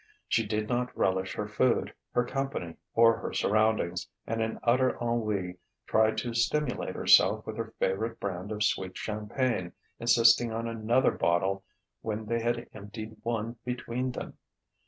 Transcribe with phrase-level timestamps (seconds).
[0.27, 5.59] She did not relish her food, her company, or her surroundings; and in utter ennui
[5.85, 11.63] tried to stimulate herself with her favourite brand of sweet champagne, insisting on another bottle
[12.01, 14.39] when they had emptied one between them.